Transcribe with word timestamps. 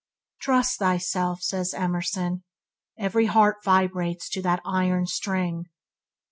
"Trust 0.39 0.79
thyself", 0.79 1.43
says 1.43 1.75
Emerson, 1.75 2.43
'every 2.97 3.27
heart 3.27 3.63
vibrates 3.63 4.29
to 4.29 4.41
that 4.41 4.59
iron 4.65 5.05
string". 5.05 5.65